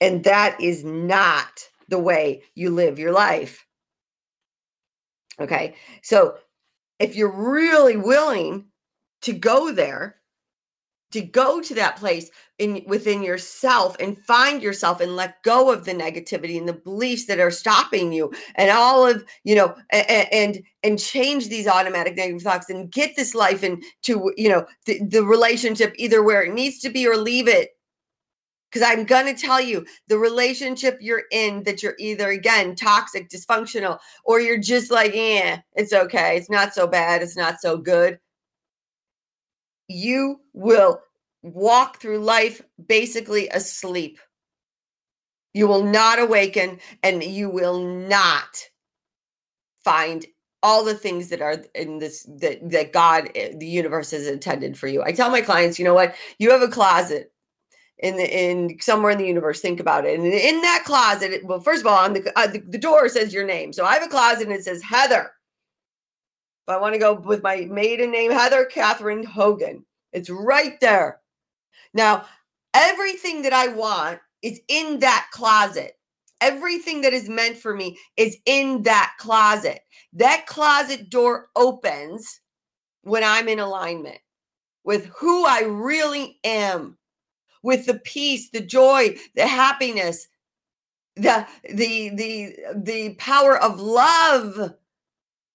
And 0.00 0.22
that 0.22 0.60
is 0.60 0.84
not 0.84 1.68
the 1.88 1.98
way 1.98 2.44
you 2.54 2.70
live 2.70 3.00
your 3.00 3.12
life. 3.12 3.66
Okay. 5.40 5.74
So 6.02 6.36
if 6.98 7.16
you're 7.16 7.30
really 7.30 7.96
willing 7.96 8.66
to 9.22 9.32
go 9.32 9.72
there, 9.72 10.16
to 11.14 11.20
go 11.20 11.60
to 11.60 11.74
that 11.74 11.96
place 11.96 12.28
in 12.58 12.82
within 12.88 13.22
yourself 13.22 13.96
and 14.00 14.18
find 14.18 14.60
yourself 14.60 15.00
and 15.00 15.14
let 15.14 15.40
go 15.44 15.72
of 15.72 15.84
the 15.84 15.92
negativity 15.94 16.58
and 16.58 16.68
the 16.68 16.72
beliefs 16.72 17.26
that 17.26 17.38
are 17.38 17.52
stopping 17.52 18.12
you 18.12 18.32
and 18.56 18.68
all 18.70 19.06
of 19.06 19.24
you 19.44 19.54
know 19.54 19.76
and 19.90 20.26
and, 20.32 20.62
and 20.82 20.98
change 20.98 21.48
these 21.48 21.68
automatic 21.68 22.16
negative 22.16 22.42
thoughts 22.42 22.68
and 22.68 22.90
get 22.90 23.14
this 23.14 23.32
life 23.32 23.62
into 23.62 24.32
you 24.36 24.48
know 24.48 24.66
the, 24.86 25.00
the 25.04 25.24
relationship 25.24 25.94
either 25.96 26.20
where 26.20 26.42
it 26.42 26.52
needs 26.52 26.80
to 26.80 26.90
be 26.90 27.06
or 27.06 27.16
leave 27.16 27.46
it 27.46 27.70
because 28.74 28.88
I'm 28.90 29.04
going 29.04 29.32
to 29.32 29.40
tell 29.40 29.60
you 29.60 29.86
the 30.08 30.18
relationship 30.18 30.98
you're 31.00 31.24
in 31.30 31.62
that 31.62 31.80
you're 31.80 31.94
either, 32.00 32.30
again, 32.30 32.74
toxic, 32.74 33.30
dysfunctional, 33.30 34.00
or 34.24 34.40
you're 34.40 34.58
just 34.58 34.90
like, 34.90 35.14
yeah, 35.14 35.60
it's 35.76 35.92
okay. 35.92 36.36
It's 36.36 36.50
not 36.50 36.74
so 36.74 36.88
bad. 36.88 37.22
It's 37.22 37.36
not 37.36 37.60
so 37.60 37.76
good. 37.76 38.18
You 39.86 40.40
will 40.54 41.00
walk 41.42 42.00
through 42.00 42.18
life 42.18 42.62
basically 42.88 43.48
asleep. 43.50 44.18
You 45.52 45.68
will 45.68 45.84
not 45.84 46.18
awaken 46.18 46.80
and 47.04 47.22
you 47.22 47.48
will 47.48 47.78
not 47.78 48.58
find 49.84 50.26
all 50.64 50.82
the 50.82 50.94
things 50.94 51.28
that 51.28 51.42
are 51.42 51.62
in 51.76 51.98
this 51.98 52.26
that 52.40 52.58
that 52.70 52.92
God 52.92 53.30
eh, 53.36 53.52
the 53.54 53.66
universe 53.66 54.10
has 54.10 54.26
intended 54.26 54.76
for 54.76 54.88
you. 54.88 55.02
I 55.02 55.12
tell 55.12 55.30
my 55.30 55.42
clients, 55.42 55.78
you 55.78 55.84
know 55.84 55.94
what? 55.94 56.16
You 56.38 56.50
have 56.50 56.62
a 56.62 56.68
closet 56.68 57.33
in 57.98 58.16
the 58.16 58.24
in 58.24 58.78
somewhere 58.80 59.12
in 59.12 59.18
the 59.18 59.26
universe 59.26 59.60
think 59.60 59.80
about 59.80 60.04
it. 60.04 60.18
And 60.18 60.26
in 60.26 60.60
that 60.62 60.82
closet 60.84 61.32
it, 61.32 61.44
well 61.44 61.60
first 61.60 61.80
of 61.80 61.86
all 61.86 62.04
on 62.04 62.12
the, 62.12 62.32
uh, 62.38 62.46
the, 62.46 62.58
the 62.58 62.78
door 62.78 63.08
says 63.08 63.32
your 63.32 63.46
name. 63.46 63.72
So 63.72 63.84
i 63.84 63.94
have 63.94 64.02
a 64.02 64.08
closet 64.08 64.46
and 64.46 64.52
it 64.52 64.64
says 64.64 64.82
heather. 64.82 65.32
If 66.66 66.74
i 66.74 66.78
want 66.78 66.94
to 66.94 66.98
go 66.98 67.14
with 67.14 67.42
my 67.42 67.66
maiden 67.70 68.10
name 68.10 68.30
heather 68.30 68.64
catherine 68.64 69.24
hogan 69.24 69.84
it's 70.12 70.30
right 70.30 70.78
there. 70.80 71.20
Now 71.92 72.24
everything 72.74 73.42
that 73.42 73.52
i 73.52 73.68
want 73.68 74.20
is 74.42 74.60
in 74.68 74.98
that 75.00 75.28
closet. 75.32 75.96
Everything 76.40 77.00
that 77.02 77.14
is 77.14 77.28
meant 77.28 77.56
for 77.56 77.74
me 77.74 77.96
is 78.16 78.36
in 78.44 78.82
that 78.82 79.12
closet. 79.18 79.80
That 80.12 80.46
closet 80.46 81.08
door 81.08 81.48
opens 81.56 82.40
when 83.04 83.22
i'm 83.22 83.48
in 83.48 83.60
alignment 83.60 84.18
with 84.82 85.06
who 85.06 85.46
i 85.46 85.62
really 85.62 86.38
am 86.42 86.96
with 87.64 87.86
the 87.86 87.98
peace, 88.00 88.50
the 88.50 88.60
joy, 88.60 89.16
the 89.34 89.46
happiness, 89.46 90.28
the 91.16 91.46
the 91.72 92.10
the 92.10 92.56
the 92.76 93.14
power 93.14 93.58
of 93.58 93.80
love. 93.80 94.74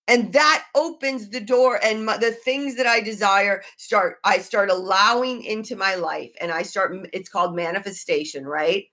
And 0.08 0.34
that 0.34 0.66
opens 0.74 1.30
the 1.30 1.40
door 1.40 1.80
and 1.84 2.04
my, 2.04 2.18
the 2.18 2.32
things 2.32 2.76
that 2.78 2.88
i 2.88 3.00
desire 3.00 3.62
start 3.78 4.18
i 4.24 4.40
start 4.40 4.72
allowing 4.72 5.44
into 5.44 5.76
my 5.76 5.94
life 5.94 6.32
and 6.42 6.52
i 6.52 6.64
start 6.64 6.96
it's 7.14 7.30
called 7.30 7.56
manifestation 7.56 8.44
right? 8.46 8.86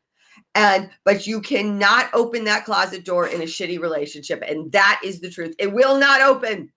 And 0.54 0.90
but 1.04 1.26
you 1.26 1.40
cannot 1.40 2.10
open 2.12 2.44
that 2.44 2.66
closet 2.66 3.06
door 3.06 3.28
in 3.28 3.40
a 3.40 3.46
shitty 3.46 3.80
relationship 3.80 4.42
and 4.46 4.70
that 4.72 5.00
is 5.02 5.20
the 5.20 5.30
truth. 5.30 5.54
It 5.58 5.72
will 5.72 5.98
not 5.98 6.20
open. 6.20 6.70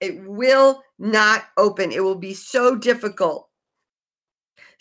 It 0.00 0.26
will 0.26 0.82
not 0.98 1.44
open. 1.58 1.92
It 1.92 2.02
will 2.02 2.16
be 2.16 2.32
so 2.32 2.76
difficult 2.76 3.50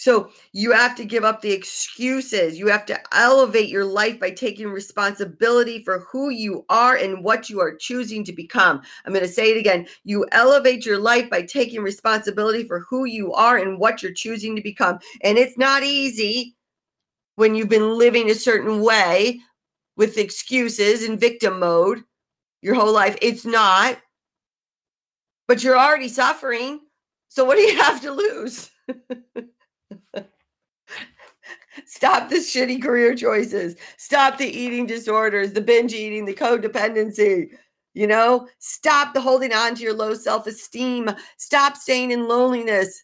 so 0.01 0.31
you 0.51 0.71
have 0.71 0.95
to 0.95 1.05
give 1.05 1.23
up 1.23 1.43
the 1.43 1.51
excuses. 1.51 2.57
You 2.57 2.65
have 2.69 2.87
to 2.87 2.99
elevate 3.15 3.69
your 3.69 3.85
life 3.85 4.19
by 4.19 4.31
taking 4.31 4.67
responsibility 4.67 5.83
for 5.83 6.07
who 6.11 6.29
you 6.29 6.65
are 6.69 6.95
and 6.95 7.23
what 7.23 7.51
you 7.51 7.61
are 7.61 7.75
choosing 7.75 8.23
to 8.23 8.33
become. 8.33 8.81
I'm 9.05 9.13
going 9.13 9.23
to 9.23 9.31
say 9.31 9.51
it 9.51 9.59
again. 9.59 9.85
You 10.03 10.25
elevate 10.31 10.87
your 10.87 10.97
life 10.97 11.29
by 11.29 11.43
taking 11.43 11.83
responsibility 11.83 12.63
for 12.63 12.79
who 12.79 13.05
you 13.05 13.31
are 13.33 13.57
and 13.57 13.77
what 13.77 14.01
you're 14.01 14.11
choosing 14.11 14.55
to 14.55 14.61
become. 14.63 14.97
And 15.21 15.37
it's 15.37 15.55
not 15.55 15.83
easy 15.83 16.55
when 17.35 17.53
you've 17.53 17.69
been 17.69 17.95
living 17.95 18.31
a 18.31 18.33
certain 18.33 18.81
way 18.81 19.39
with 19.97 20.17
excuses 20.17 21.07
and 21.07 21.19
victim 21.19 21.59
mode 21.59 22.01
your 22.63 22.73
whole 22.73 22.91
life. 22.91 23.19
It's 23.21 23.45
not. 23.45 23.99
But 25.47 25.63
you're 25.63 25.77
already 25.77 26.09
suffering. 26.09 26.79
So 27.27 27.45
what 27.45 27.57
do 27.57 27.61
you 27.61 27.77
have 27.77 28.01
to 28.01 28.11
lose? 28.11 28.71
Stop 31.85 32.29
the 32.29 32.37
shitty 32.37 32.81
career 32.81 33.15
choices. 33.15 33.75
Stop 33.97 34.37
the 34.37 34.45
eating 34.47 34.85
disorders, 34.85 35.53
the 35.53 35.61
binge 35.61 35.93
eating, 35.93 36.25
the 36.25 36.33
codependency. 36.33 37.49
You 37.93 38.07
know, 38.07 38.47
stop 38.59 39.13
the 39.13 39.21
holding 39.21 39.53
on 39.53 39.75
to 39.75 39.83
your 39.83 39.93
low 39.93 40.13
self 40.13 40.47
esteem. 40.47 41.09
Stop 41.37 41.75
staying 41.75 42.11
in 42.11 42.27
loneliness. 42.27 43.03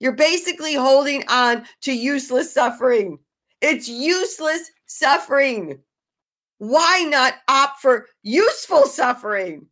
You're 0.00 0.12
basically 0.12 0.74
holding 0.74 1.24
on 1.28 1.64
to 1.82 1.92
useless 1.92 2.52
suffering. 2.52 3.18
It's 3.60 3.88
useless 3.88 4.70
suffering. 4.86 5.78
Why 6.58 7.06
not 7.08 7.34
opt 7.48 7.80
for 7.80 8.06
useful 8.22 8.86
suffering? 8.86 9.66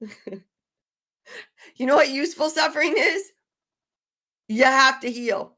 you 1.76 1.86
know 1.86 1.96
what 1.96 2.10
useful 2.10 2.50
suffering 2.50 2.94
is? 2.96 3.22
You 4.48 4.64
have 4.64 5.00
to 5.00 5.10
heal. 5.10 5.56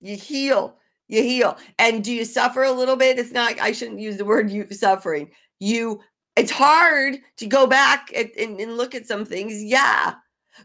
You 0.00 0.16
heal. 0.16 0.76
You 1.08 1.22
heal. 1.22 1.56
And 1.78 2.04
do 2.04 2.12
you 2.12 2.24
suffer 2.24 2.62
a 2.62 2.72
little 2.72 2.96
bit? 2.96 3.18
It's 3.18 3.32
not, 3.32 3.58
I 3.60 3.72
shouldn't 3.72 4.00
use 4.00 4.16
the 4.16 4.24
word 4.24 4.50
you 4.50 4.66
suffering. 4.70 5.30
You, 5.58 6.00
it's 6.36 6.50
hard 6.50 7.18
to 7.38 7.46
go 7.46 7.66
back 7.66 8.10
and, 8.14 8.30
and, 8.38 8.60
and 8.60 8.76
look 8.76 8.94
at 8.94 9.06
some 9.06 9.24
things. 9.24 9.62
Yeah. 9.62 10.14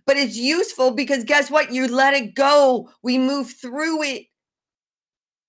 But 0.05 0.17
it's 0.17 0.37
useful 0.37 0.91
because 0.91 1.23
guess 1.23 1.49
what? 1.49 1.71
You 1.71 1.87
let 1.87 2.13
it 2.13 2.35
go. 2.35 2.89
We 3.01 3.17
move 3.17 3.51
through 3.51 4.03
it 4.03 4.23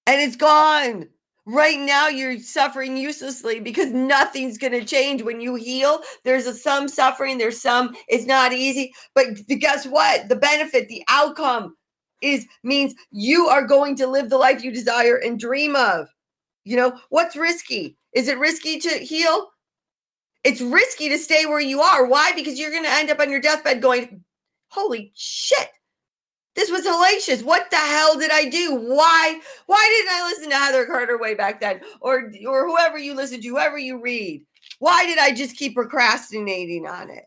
and 0.06 0.20
it's 0.20 0.36
gone. 0.36 1.08
Right 1.46 1.78
now, 1.78 2.08
you're 2.08 2.38
suffering 2.38 2.96
uselessly 2.96 3.60
because 3.60 3.90
nothing's 3.90 4.56
going 4.56 4.72
to 4.72 4.84
change 4.84 5.20
when 5.20 5.42
you 5.42 5.56
heal. 5.56 6.00
There's 6.24 6.46
a, 6.46 6.54
some 6.54 6.88
suffering, 6.88 7.36
there's 7.36 7.60
some, 7.60 7.94
it's 8.08 8.24
not 8.24 8.54
easy. 8.54 8.94
But 9.14 9.46
guess 9.48 9.86
what? 9.86 10.30
The 10.30 10.36
benefit, 10.36 10.88
the 10.88 11.02
outcome, 11.08 11.76
is 12.24 12.46
means 12.62 12.94
you 13.10 13.46
are 13.48 13.66
going 13.66 13.96
to 13.96 14.06
live 14.06 14.30
the 14.30 14.38
life 14.38 14.64
you 14.64 14.72
desire 14.72 15.16
and 15.16 15.38
dream 15.38 15.76
of. 15.76 16.08
You 16.64 16.76
know, 16.76 16.98
what's 17.10 17.36
risky? 17.36 17.96
Is 18.14 18.28
it 18.28 18.38
risky 18.38 18.78
to 18.80 18.90
heal? 18.90 19.48
it's 20.44 20.60
risky 20.60 21.08
to 21.08 21.18
stay 21.18 21.46
where 21.46 21.60
you 21.60 21.80
are. 21.80 22.06
Why? 22.06 22.32
Because 22.34 22.58
you're 22.58 22.70
going 22.70 22.84
to 22.84 22.92
end 22.92 23.10
up 23.10 23.18
on 23.18 23.30
your 23.30 23.40
deathbed 23.40 23.80
going, 23.80 24.22
holy 24.68 25.10
shit. 25.16 25.68
This 26.54 26.70
was 26.70 26.86
hellacious. 26.86 27.42
What 27.42 27.68
the 27.70 27.76
hell 27.76 28.16
did 28.16 28.30
I 28.30 28.44
do? 28.44 28.76
Why? 28.76 29.40
Why 29.66 29.88
didn't 29.96 30.14
I 30.14 30.28
listen 30.28 30.50
to 30.50 30.56
Heather 30.56 30.86
Carter 30.86 31.18
way 31.18 31.34
back 31.34 31.60
then, 31.60 31.80
or 32.00 32.30
or 32.46 32.68
whoever 32.68 32.96
you 32.96 33.12
listen 33.12 33.40
to, 33.40 33.48
whoever 33.48 33.76
you 33.76 34.00
read? 34.00 34.44
Why 34.78 35.04
did 35.04 35.18
I 35.18 35.32
just 35.32 35.56
keep 35.56 35.74
procrastinating 35.74 36.86
on 36.86 37.10
it? 37.10 37.24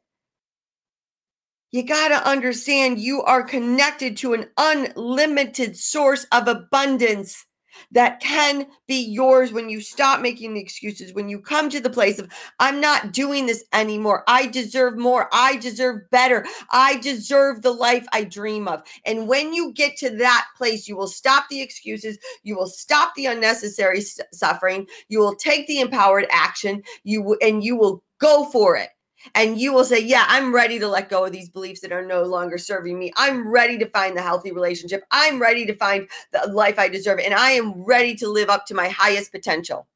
You 1.72 1.84
got 1.84 2.10
to 2.10 2.28
understand 2.28 3.00
you 3.00 3.24
are 3.24 3.44
connected 3.44 4.16
to 4.18 4.34
an 4.34 4.48
unlimited 4.58 5.76
source 5.76 6.26
of 6.32 6.48
abundance 6.48 7.46
that 7.92 8.20
can 8.22 8.68
be 8.88 9.06
yours 9.06 9.52
when 9.52 9.70
you 9.70 9.82
stop 9.82 10.22
making 10.22 10.54
the 10.54 10.62
excuses, 10.62 11.14
when 11.14 11.30
you 11.30 11.40
come 11.40 11.70
to 11.70 11.80
the 11.80 11.90
place 11.90 12.20
of, 12.20 12.32
I'm 12.60 12.80
not 12.80 13.12
doing 13.12 13.46
this 13.46 13.66
anymore. 13.74 14.24
I 14.28 14.48
deserve 14.48 14.98
more. 14.98 15.30
I 15.32 15.58
deserve 15.58 16.10
better. 16.10 16.46
I 16.72 16.98
deserve 16.98 17.62
the 17.62 17.74
life 17.74 18.08
I 18.14 18.24
dream 18.24 18.68
of. 18.68 18.82
And 19.06 19.28
when 19.28 19.54
you 19.54 19.74
get 19.74 19.98
to 19.98 20.10
that 20.18 20.48
place, 20.58 20.88
you 20.88 20.96
will 20.96 21.08
stop 21.08 21.50
the 21.50 21.62
excuses. 21.62 22.18
You 22.44 22.56
will 22.56 22.68
stop 22.68 23.14
the 23.16 23.28
unnecessary 23.28 24.02
suffering. 24.34 24.88
You 25.10 25.20
will 25.20 25.36
take 25.36 25.68
the 25.68 25.82
empowered 25.82 26.28
action. 26.32 26.82
You 27.04 27.20
w- 27.20 27.40
and 27.42 27.64
you 27.64 27.76
will 27.76 28.04
go 28.20 28.46
for 28.46 28.76
it 28.78 28.90
and 29.36 29.60
you 29.60 29.74
will 29.74 29.84
say, 29.84 30.00
Yeah, 30.00 30.26
I'm 30.28 30.54
ready 30.54 30.80
to 30.80 30.88
let 30.88 31.10
go 31.10 31.26
of 31.26 31.32
these 31.32 31.50
beliefs 31.50 31.82
that 31.82 31.92
are 31.92 32.06
no 32.06 32.24
longer 32.24 32.58
serving 32.58 32.98
me. 32.98 33.12
I'm 33.16 33.48
ready 33.48 33.78
to 33.78 33.90
find 33.90 34.16
the 34.16 34.22
healthy 34.22 34.52
relationship. 34.52 35.04
I'm 35.12 35.40
ready 35.40 35.66
to 35.66 35.76
find 35.76 36.08
the 36.32 36.52
life 36.52 36.80
I 36.80 36.88
deserve. 36.88 37.20
And 37.20 37.34
I 37.34 37.52
am 37.52 37.84
ready 37.84 38.16
to 38.16 38.30
live 38.30 38.50
up 38.50 38.66
to 38.68 38.76
my 38.76 38.90
highest 38.90 39.32
potential. 39.32 39.88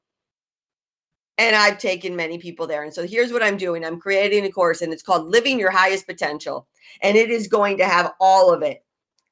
And 1.38 1.56
I've 1.56 1.80
taken 1.80 2.16
many 2.16 2.38
people 2.38 2.68
there. 2.68 2.84
And 2.84 2.94
so 2.94 3.08
here's 3.08 3.32
what 3.32 3.44
I'm 3.44 3.58
doing 3.58 3.84
I'm 3.84 4.00
creating 4.00 4.46
a 4.46 4.52
course, 4.52 4.82
and 4.82 4.94
it's 4.94 5.04
called 5.04 5.28
Living 5.28 5.60
Your 5.60 5.72
Highest 5.72 6.06
Potential. 6.06 6.68
And 7.02 7.18
it 7.18 7.30
is 7.32 7.48
going 7.48 7.78
to 7.78 7.86
have 7.86 8.14
all 8.20 8.54
of 8.54 8.62
it. 8.62 8.84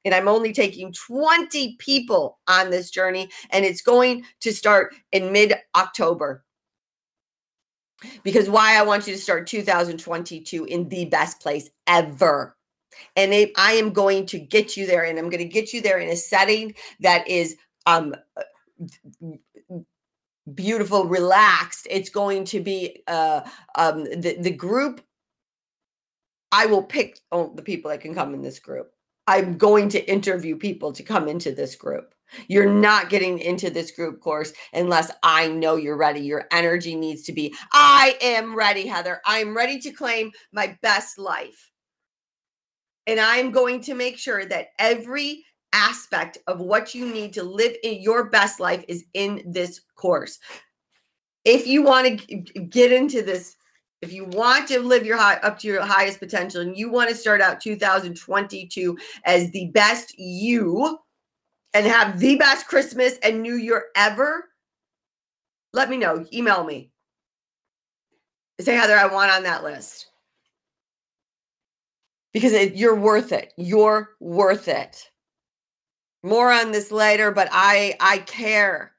And 0.04 0.14
I'm 0.14 0.28
only 0.28 0.52
taking 0.52 0.92
20 0.92 1.76
people 1.78 2.38
on 2.48 2.70
this 2.70 2.90
journey, 2.90 3.28
and 3.50 3.64
it's 3.64 3.82
going 3.82 4.24
to 4.40 4.52
start 4.52 4.94
in 5.12 5.30
mid 5.30 5.54
October 5.76 6.42
because 8.22 8.48
why 8.48 8.76
I 8.76 8.82
want 8.82 9.06
you 9.06 9.14
to 9.14 9.20
start 9.20 9.46
2022 9.46 10.64
in 10.64 10.88
the 10.88 11.06
best 11.06 11.40
place 11.40 11.70
ever. 11.86 12.56
And 13.16 13.32
it, 13.32 13.52
I 13.56 13.72
am 13.72 13.92
going 13.92 14.26
to 14.26 14.38
get 14.38 14.76
you 14.76 14.86
there, 14.86 15.04
and 15.04 15.18
I'm 15.18 15.30
going 15.30 15.38
to 15.38 15.44
get 15.44 15.72
you 15.72 15.80
there 15.80 15.98
in 15.98 16.08
a 16.08 16.16
setting 16.16 16.74
that 17.00 17.26
is 17.28 17.56
um 17.86 18.14
beautiful, 20.54 21.06
relaxed. 21.06 21.86
It's 21.90 22.10
going 22.10 22.44
to 22.46 22.60
be 22.60 23.02
uh 23.06 23.42
um 23.76 24.04
the, 24.04 24.36
the 24.40 24.50
group. 24.50 25.00
I 26.52 26.66
will 26.66 26.82
pick 26.82 27.20
oh, 27.30 27.52
the 27.54 27.62
people 27.62 27.90
that 27.90 28.00
can 28.00 28.14
come 28.14 28.34
in 28.34 28.42
this 28.42 28.58
group. 28.58 28.92
I'm 29.26 29.56
going 29.56 29.88
to 29.90 30.10
interview 30.10 30.56
people 30.56 30.92
to 30.92 31.04
come 31.04 31.28
into 31.28 31.52
this 31.52 31.76
group. 31.76 32.14
You're 32.48 32.70
not 32.70 33.10
getting 33.10 33.38
into 33.38 33.70
this 33.70 33.90
group 33.90 34.20
course 34.20 34.52
unless 34.72 35.10
I 35.22 35.48
know 35.48 35.76
you're 35.76 35.96
ready. 35.96 36.20
Your 36.20 36.46
energy 36.52 36.94
needs 36.94 37.22
to 37.24 37.32
be 37.32 37.54
I 37.72 38.16
am 38.20 38.54
ready, 38.54 38.86
Heather. 38.86 39.20
I'm 39.26 39.56
ready 39.56 39.78
to 39.80 39.90
claim 39.90 40.30
my 40.52 40.76
best 40.82 41.18
life. 41.18 41.70
And 43.06 43.18
I'm 43.18 43.50
going 43.50 43.80
to 43.82 43.94
make 43.94 44.18
sure 44.18 44.44
that 44.46 44.68
every 44.78 45.44
aspect 45.72 46.38
of 46.46 46.60
what 46.60 46.94
you 46.94 47.06
need 47.06 47.32
to 47.34 47.42
live 47.42 47.74
in 47.82 48.02
your 48.02 48.30
best 48.30 48.60
life 48.60 48.84
is 48.88 49.04
in 49.14 49.42
this 49.46 49.80
course. 49.96 50.38
If 51.44 51.66
you 51.66 51.82
want 51.82 52.20
to 52.20 52.36
get 52.36 52.92
into 52.92 53.22
this, 53.22 53.56
if 54.02 54.12
you 54.12 54.26
want 54.26 54.68
to 54.68 54.80
live 54.80 55.04
your 55.04 55.16
high 55.16 55.36
up 55.36 55.58
to 55.60 55.68
your 55.68 55.84
highest 55.84 56.18
potential 56.18 56.60
and 56.60 56.76
you 56.76 56.90
want 56.90 57.10
to 57.10 57.16
start 57.16 57.40
out 57.40 57.60
2022 57.60 58.98
as 59.24 59.50
the 59.50 59.70
best 59.72 60.14
you, 60.18 60.98
and 61.74 61.86
have 61.86 62.18
the 62.18 62.36
best 62.36 62.66
Christmas 62.66 63.18
and 63.22 63.42
New 63.42 63.54
Year 63.54 63.86
ever, 63.96 64.48
let 65.72 65.88
me 65.88 65.96
know. 65.96 66.24
Email 66.32 66.64
me. 66.64 66.90
Say, 68.60 68.74
Heather, 68.74 68.96
I 68.96 69.06
want 69.06 69.30
on 69.30 69.44
that 69.44 69.64
list. 69.64 70.08
Because 72.32 72.52
it, 72.52 72.74
you're 72.74 72.96
worth 72.96 73.32
it. 73.32 73.52
You're 73.56 74.10
worth 74.20 74.68
it. 74.68 75.10
More 76.22 76.52
on 76.52 76.70
this 76.70 76.92
later, 76.92 77.30
but 77.30 77.48
I 77.50 77.94
I 77.98 78.18
care. 78.18 78.92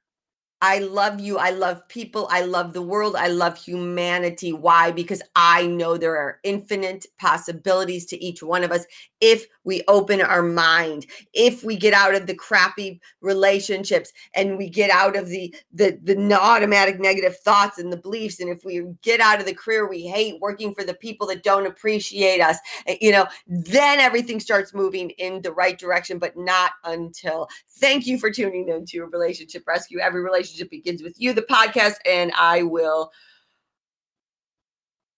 I 0.64 0.80
love 0.80 1.20
you. 1.20 1.38
I 1.38 1.52
love 1.52 1.88
people. 1.88 2.28
I 2.32 2.42
love 2.42 2.74
the 2.74 2.82
world. 2.82 3.16
I 3.16 3.28
love 3.28 3.58
humanity. 3.58 4.54
Why? 4.54 4.92
Because 4.92 5.22
I 5.36 5.66
know 5.68 5.98
there 5.98 6.18
are 6.18 6.40
infinite 6.44 7.06
possibilities 7.20 8.06
to 8.08 8.24
each 8.24 8.44
one 8.44 8.64
of 8.64 8.72
us 8.72 8.86
if 9.22 9.46
we 9.64 9.84
open 9.88 10.22
our 10.22 10.42
mind 10.42 11.06
if 11.34 11.64
we 11.64 11.76
get 11.76 11.94
out 11.94 12.16
of 12.16 12.28
the 12.28 12.34
crappy 12.34 13.00
relationships 13.22 14.12
and 14.36 14.58
we 14.58 14.70
get 14.70 14.90
out 14.90 15.16
of 15.16 15.30
the 15.30 15.54
the 15.74 15.98
the 16.04 16.18
automatic 16.40 17.00
negative 17.00 17.38
thoughts 17.38 17.78
and 17.78 17.92
the 17.92 17.98
beliefs 17.98 18.40
and 18.40 18.50
if 18.50 18.66
we 18.66 18.84
get 19.02 19.20
out 19.20 19.40
of 19.40 19.46
the 19.46 19.54
career 19.54 19.88
we 19.88 20.06
hate 20.06 20.40
working 20.42 20.74
for 20.74 20.84
the 20.84 20.94
people 20.96 21.28
that 21.28 21.44
don't 21.44 21.68
appreciate 21.68 22.42
us 22.42 22.58
eh, 22.88 22.98
you 23.00 23.12
know 23.12 23.26
then 23.48 24.00
everything 24.00 24.40
starts 24.40 24.74
moving 24.74 25.12
in 25.12 25.42
the 25.42 25.52
right 25.52 25.78
direction 25.78 26.18
but 26.20 26.36
not 26.38 26.72
until. 26.84 27.48
Thank 27.80 28.06
you 28.06 28.18
for 28.18 28.32
tuning 28.32 28.70
in 28.70 28.86
to 28.88 29.04
relationship 29.06 29.64
rescue. 29.68 30.00
Every 30.00 30.22
relationship 30.22 30.70
begins 30.70 31.02
with 31.02 31.20
you 31.20 31.34
the 31.34 31.42
podcast 31.42 31.96
and 32.06 32.32
i 32.38 32.64
will 32.64 33.12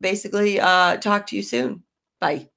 basically 0.02 0.60
uh 0.60 0.98
talk 0.98 1.28
to 1.28 1.36
you 1.36 1.44
soon. 1.44 1.84
Bye 2.20 2.53